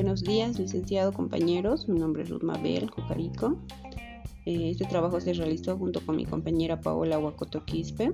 Buenos 0.00 0.22
días, 0.22 0.60
licenciado, 0.60 1.12
compañeros. 1.12 1.88
Mi 1.88 1.98
nombre 1.98 2.22
es 2.22 2.28
Ruth 2.30 2.44
Mabel 2.44 2.88
Cocarico. 2.88 3.58
Eh, 4.46 4.70
este 4.70 4.84
trabajo 4.84 5.20
se 5.20 5.32
realizó 5.32 5.76
junto 5.76 6.00
con 6.06 6.14
mi 6.14 6.24
compañera 6.24 6.80
Paola 6.80 7.18
Huacoto 7.18 7.64
Quispe. 7.64 8.12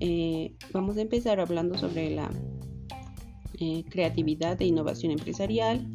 Eh, 0.00 0.52
vamos 0.74 0.98
a 0.98 1.00
empezar 1.00 1.40
hablando 1.40 1.78
sobre 1.78 2.10
la 2.10 2.30
eh, 3.58 3.82
creatividad 3.88 4.60
e 4.60 4.66
innovación 4.66 5.10
empresarial, 5.10 5.88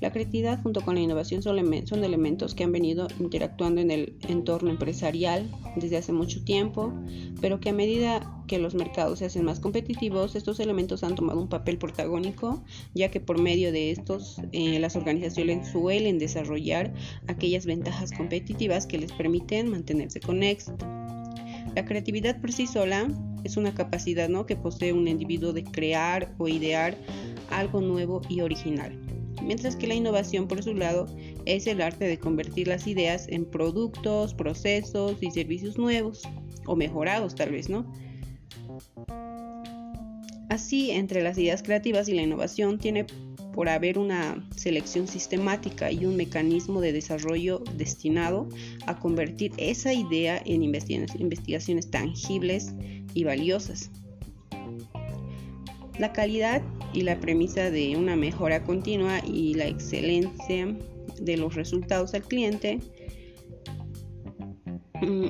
la 0.00 0.12
creatividad 0.12 0.62
junto 0.62 0.80
con 0.82 0.94
la 0.94 1.00
innovación 1.00 1.42
son, 1.42 1.58
elementos 1.58 2.54
que 2.54 2.62
han 2.62 2.70
venido 2.70 3.08
interactuando 3.18 3.80
en 3.80 3.90
el 3.90 4.14
entorno 4.28 4.70
empresarial 4.70 5.50
desde 5.74 5.96
hace 5.96 6.12
mucho 6.12 6.44
tiempo, 6.44 6.92
pero 7.40 7.58
que 7.58 7.70
a 7.70 7.72
medida 7.72 8.42
que 8.46 8.58
los 8.58 8.74
mercados 8.74 9.18
se 9.18 9.24
hacen 9.26 9.44
más 9.44 9.58
competitivos, 9.58 10.36
estos 10.36 10.60
elementos 10.60 11.02
han 11.02 11.16
tomado 11.16 11.40
un 11.40 11.48
papel 11.48 11.78
protagónico, 11.78 12.62
ya 12.94 13.10
que 13.10 13.18
por 13.18 13.40
medio 13.40 13.72
de 13.72 13.90
estos 13.90 14.40
eh, 14.52 14.78
las 14.78 14.94
organizaciones 14.94 15.68
suelen 15.68 16.18
desarrollar 16.18 16.94
aquellas 17.26 17.66
ventajas 17.66 18.12
competitivas 18.12 18.86
que 18.86 18.98
les 18.98 19.12
permiten 19.12 19.68
mantenerse 19.68 20.20
con 20.20 20.44
éxito. 20.44 20.86
La 21.74 21.84
creatividad 21.84 22.40
por 22.40 22.52
sí 22.52 22.66
sola 22.66 23.08
es 23.42 23.56
una 23.56 23.74
capacidad 23.74 24.28
¿no? 24.28 24.46
que 24.46 24.56
posee 24.56 24.92
un 24.92 25.08
individuo 25.08 25.52
de 25.52 25.64
crear 25.64 26.34
o 26.38 26.48
idear 26.48 26.96
algo 27.50 27.80
nuevo 27.80 28.22
y 28.28 28.40
original 28.40 28.96
mientras 29.42 29.76
que 29.76 29.86
la 29.86 29.94
innovación 29.94 30.48
por 30.48 30.62
su 30.62 30.74
lado 30.74 31.06
es 31.44 31.66
el 31.66 31.80
arte 31.80 32.06
de 32.06 32.18
convertir 32.18 32.68
las 32.68 32.86
ideas 32.86 33.26
en 33.28 33.44
productos, 33.44 34.34
procesos 34.34 35.16
y 35.20 35.30
servicios 35.30 35.78
nuevos 35.78 36.22
o 36.66 36.76
mejorados 36.76 37.34
tal 37.34 37.50
vez, 37.50 37.68
¿no? 37.68 37.86
Así, 40.48 40.90
entre 40.90 41.22
las 41.22 41.36
ideas 41.36 41.62
creativas 41.62 42.08
y 42.08 42.14
la 42.14 42.22
innovación 42.22 42.78
tiene 42.78 43.06
por 43.52 43.68
haber 43.68 43.98
una 43.98 44.46
selección 44.56 45.08
sistemática 45.08 45.90
y 45.90 46.06
un 46.06 46.16
mecanismo 46.16 46.80
de 46.80 46.92
desarrollo 46.92 47.62
destinado 47.76 48.48
a 48.86 48.98
convertir 48.98 49.52
esa 49.56 49.92
idea 49.92 50.40
en 50.44 50.62
investigaciones 50.62 51.90
tangibles 51.90 52.74
y 53.14 53.24
valiosas. 53.24 53.90
La 55.98 56.12
calidad 56.12 56.62
y 56.92 57.02
la 57.02 57.20
premisa 57.20 57.70
de 57.70 57.96
una 57.96 58.16
mejora 58.16 58.64
continua 58.64 59.20
y 59.26 59.54
la 59.54 59.66
excelencia 59.66 60.76
de 61.20 61.36
los 61.36 61.54
resultados 61.54 62.14
al 62.14 62.22
cliente. 62.22 62.78
Mm, 65.00 65.28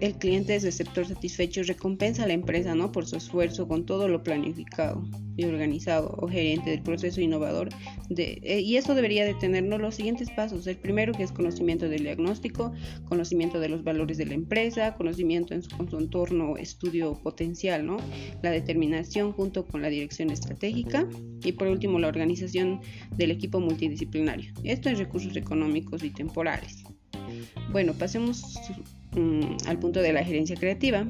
el 0.00 0.14
cliente 0.14 0.54
es 0.54 0.62
receptor 0.62 1.06
satisfecho 1.06 1.60
y 1.60 1.64
recompensa 1.64 2.24
a 2.24 2.26
la 2.26 2.32
empresa 2.32 2.74
¿no? 2.74 2.92
por 2.92 3.06
su 3.06 3.16
esfuerzo 3.16 3.68
con 3.68 3.86
todo 3.86 4.08
lo 4.08 4.22
planificado 4.22 5.06
y 5.36 5.44
organizado 5.44 6.14
o 6.18 6.28
gerente 6.28 6.70
del 6.70 6.82
proceso 6.82 7.20
innovador. 7.20 7.68
De, 8.08 8.40
eh, 8.42 8.60
y 8.60 8.76
esto 8.76 8.94
debería 8.94 9.24
de 9.24 9.34
tenernos 9.34 9.80
los 9.80 9.94
siguientes 9.94 10.30
pasos. 10.30 10.66
El 10.66 10.76
primero 10.76 11.12
que 11.12 11.22
es 11.22 11.32
conocimiento 11.32 11.88
del 11.88 12.02
diagnóstico, 12.02 12.72
conocimiento 13.06 13.60
de 13.60 13.68
los 13.68 13.82
valores 13.82 14.18
de 14.18 14.26
la 14.26 14.34
empresa, 14.34 14.94
conocimiento 14.94 15.54
en 15.54 15.62
su, 15.62 15.70
su 15.70 15.98
entorno, 15.98 16.56
estudio 16.56 17.14
potencial, 17.22 17.86
¿no? 17.86 17.96
la 18.42 18.50
determinación 18.50 19.32
junto 19.32 19.66
con 19.66 19.82
la 19.82 19.88
dirección 19.88 20.30
estratégica 20.30 21.08
y 21.42 21.52
por 21.52 21.68
último 21.68 21.98
la 21.98 22.08
organización 22.08 22.80
del 23.16 23.30
equipo 23.30 23.60
multidisciplinario. 23.60 24.52
Esto 24.64 24.88
es 24.88 24.98
recursos 24.98 25.36
económicos 25.36 26.02
y 26.04 26.10
temporales. 26.10 26.84
Bueno, 27.72 27.92
pasemos 27.94 28.56
Mm, 29.14 29.56
al 29.66 29.78
punto 29.78 30.00
de 30.00 30.12
la 30.12 30.24
gerencia 30.24 30.56
creativa. 30.56 31.06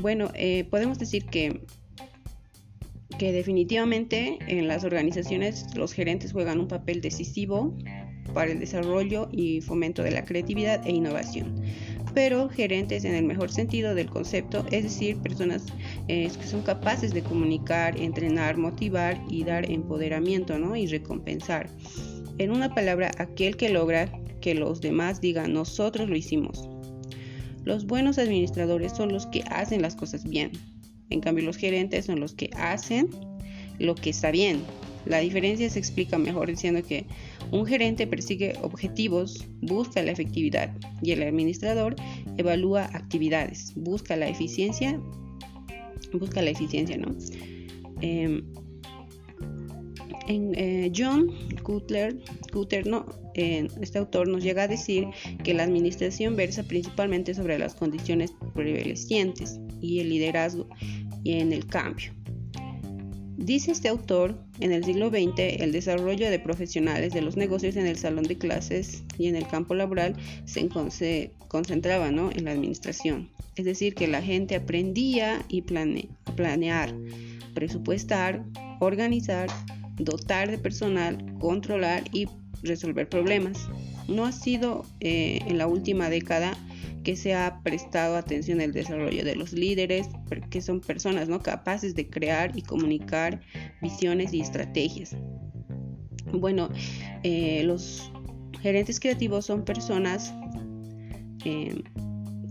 Bueno, 0.00 0.30
eh, 0.34 0.64
podemos 0.70 0.98
decir 0.98 1.26
que, 1.26 1.60
que 3.18 3.32
definitivamente 3.32 4.38
en 4.46 4.68
las 4.68 4.84
organizaciones 4.84 5.66
los 5.74 5.92
gerentes 5.92 6.32
juegan 6.32 6.60
un 6.60 6.68
papel 6.68 7.00
decisivo 7.00 7.76
para 8.32 8.52
el 8.52 8.60
desarrollo 8.60 9.28
y 9.32 9.60
fomento 9.60 10.02
de 10.02 10.12
la 10.12 10.24
creatividad 10.24 10.86
e 10.86 10.92
innovación. 10.92 11.62
Pero 12.14 12.48
gerentes 12.48 13.04
en 13.04 13.14
el 13.14 13.24
mejor 13.24 13.50
sentido 13.50 13.94
del 13.94 14.08
concepto, 14.08 14.64
es 14.70 14.84
decir, 14.84 15.16
personas 15.18 15.64
eh, 16.06 16.30
que 16.40 16.46
son 16.46 16.62
capaces 16.62 17.12
de 17.12 17.22
comunicar, 17.22 17.98
entrenar, 17.98 18.56
motivar 18.56 19.20
y 19.28 19.42
dar 19.42 19.68
empoderamiento 19.70 20.58
¿no? 20.58 20.76
y 20.76 20.86
recompensar. 20.86 21.68
En 22.38 22.52
una 22.52 22.72
palabra, 22.72 23.10
aquel 23.18 23.56
que 23.56 23.68
logra 23.68 24.10
que 24.40 24.54
los 24.54 24.80
demás 24.80 25.20
digan 25.20 25.52
nosotros 25.52 26.08
lo 26.08 26.16
hicimos. 26.16 26.68
Los 27.64 27.86
buenos 27.86 28.18
administradores 28.18 28.92
son 28.92 29.12
los 29.12 29.26
que 29.26 29.42
hacen 29.50 29.82
las 29.82 29.94
cosas 29.94 30.24
bien. 30.24 30.52
En 31.10 31.20
cambio, 31.20 31.44
los 31.44 31.56
gerentes 31.56 32.06
son 32.06 32.20
los 32.20 32.34
que 32.34 32.50
hacen 32.56 33.08
lo 33.78 33.94
que 33.94 34.10
está 34.10 34.30
bien. 34.30 34.62
La 35.06 35.20
diferencia 35.20 35.68
se 35.70 35.78
explica 35.78 36.18
mejor 36.18 36.48
diciendo 36.48 36.82
que 36.82 37.06
un 37.50 37.66
gerente 37.66 38.06
persigue 38.06 38.54
objetivos, 38.62 39.46
busca 39.62 40.02
la 40.02 40.12
efectividad 40.12 40.74
y 41.02 41.12
el 41.12 41.22
administrador 41.22 41.96
evalúa 42.36 42.84
actividades, 42.92 43.72
busca 43.74 44.16
la 44.16 44.28
eficiencia, 44.28 45.00
busca 46.12 46.42
la 46.42 46.50
eficiencia, 46.50 46.98
¿no? 46.98 47.16
Em, 48.02 48.44
en, 50.26 50.52
eh, 50.56 50.92
John 50.94 51.30
Cutler, 51.62 52.18
no, 52.86 53.06
este 53.34 53.98
autor 53.98 54.28
nos 54.28 54.42
llega 54.42 54.64
a 54.64 54.68
decir 54.68 55.06
que 55.44 55.54
la 55.54 55.64
administración 55.64 56.36
versa 56.36 56.62
principalmente 56.62 57.34
sobre 57.34 57.58
las 57.58 57.74
condiciones 57.74 58.32
prevalecientes 58.54 59.60
y 59.80 60.00
el 60.00 60.08
liderazgo 60.08 60.68
y 61.24 61.38
en 61.38 61.52
el 61.52 61.66
cambio. 61.66 62.12
Dice 63.36 63.70
este 63.70 63.88
autor, 63.88 64.36
en 64.58 64.72
el 64.72 64.84
siglo 64.84 65.10
XX 65.10 65.60
el 65.60 65.70
desarrollo 65.70 66.28
de 66.28 66.40
profesionales 66.40 67.12
de 67.12 67.22
los 67.22 67.36
negocios 67.36 67.76
en 67.76 67.86
el 67.86 67.96
salón 67.96 68.24
de 68.24 68.36
clases 68.36 69.04
y 69.16 69.28
en 69.28 69.36
el 69.36 69.46
campo 69.46 69.74
laboral 69.74 70.16
se, 70.44 70.68
concentraba 71.48 72.08
en 72.08 72.44
la 72.44 72.50
administración. 72.50 73.30
Es 73.54 73.64
decir, 73.64 73.94
que 73.94 74.08
la 74.08 74.22
gente 74.22 74.56
aprendía 74.56 75.44
y 75.48 75.62
planear, 75.62 76.94
presupuestar, 77.54 78.44
organizar, 78.80 79.48
dotar 79.98 80.50
de 80.50 80.58
personal, 80.58 81.18
controlar 81.38 82.04
y 82.12 82.26
resolver 82.62 83.08
problemas. 83.08 83.68
No 84.08 84.24
ha 84.24 84.32
sido 84.32 84.84
eh, 85.00 85.40
en 85.46 85.58
la 85.58 85.66
última 85.66 86.08
década 86.08 86.56
que 87.04 87.16
se 87.16 87.34
ha 87.34 87.60
prestado 87.62 88.16
atención 88.16 88.60
al 88.60 88.72
desarrollo 88.72 89.24
de 89.24 89.36
los 89.36 89.52
líderes, 89.52 90.08
que 90.50 90.60
son 90.60 90.80
personas 90.80 91.28
¿no? 91.28 91.40
capaces 91.40 91.94
de 91.94 92.08
crear 92.08 92.52
y 92.56 92.62
comunicar 92.62 93.40
visiones 93.80 94.32
y 94.34 94.40
estrategias. 94.40 95.16
Bueno, 96.32 96.68
eh, 97.22 97.62
los 97.64 98.12
gerentes 98.60 99.00
creativos 99.00 99.46
son 99.46 99.64
personas 99.64 100.34
eh, 101.44 101.82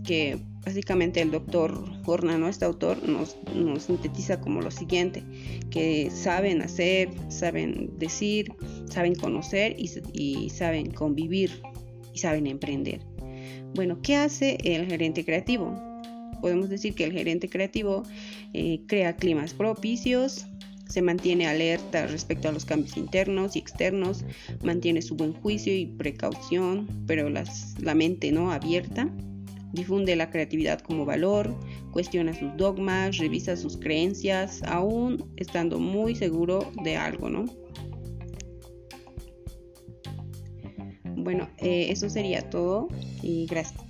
que 0.04 0.38
básicamente 0.68 1.22
el 1.22 1.30
doctor 1.30 1.82
Horna, 2.04 2.46
este 2.46 2.66
autor, 2.66 3.02
nos, 3.08 3.38
sintetiza 3.82 4.38
como 4.38 4.60
lo 4.60 4.70
siguiente, 4.70 5.24
que 5.70 6.10
saben 6.10 6.60
hacer, 6.60 7.08
saben 7.30 7.98
decir, 7.98 8.52
saben 8.84 9.14
conocer 9.14 9.76
y, 9.78 10.50
saben 10.50 10.90
convivir 10.90 11.62
y 12.12 12.18
saben 12.18 12.46
emprender. 12.46 13.00
Bueno, 13.74 14.00
¿qué 14.02 14.16
hace 14.16 14.58
el 14.62 14.86
gerente 14.86 15.24
creativo? 15.24 15.74
Podemos 16.42 16.68
decir 16.68 16.94
que 16.94 17.04
el 17.04 17.12
gerente 17.12 17.48
creativo 17.48 18.02
eh, 18.52 18.82
crea 18.86 19.16
climas 19.16 19.54
propicios, 19.54 20.44
se 20.86 21.00
mantiene 21.00 21.46
alerta 21.46 22.06
respecto 22.06 22.50
a 22.50 22.52
los 22.52 22.66
cambios 22.66 22.98
internos 22.98 23.56
y 23.56 23.58
externos, 23.58 24.22
mantiene 24.62 25.00
su 25.00 25.16
buen 25.16 25.32
juicio 25.32 25.74
y 25.74 25.86
precaución, 25.86 26.86
pero 27.06 27.30
la 27.30 27.94
mente 27.94 28.30
no 28.32 28.52
abierta 28.52 29.10
difunde 29.72 30.16
la 30.16 30.30
creatividad 30.30 30.80
como 30.80 31.04
valor, 31.04 31.54
cuestiona 31.92 32.32
sus 32.34 32.56
dogmas, 32.56 33.18
revisa 33.18 33.56
sus 33.56 33.76
creencias, 33.76 34.62
aún 34.64 35.32
estando 35.36 35.78
muy 35.78 36.14
seguro 36.14 36.70
de 36.84 36.96
algo, 36.96 37.28
¿no? 37.28 37.44
Bueno, 41.16 41.48
eh, 41.58 41.88
eso 41.90 42.08
sería 42.08 42.48
todo 42.48 42.88
y 43.22 43.46
gracias. 43.46 43.82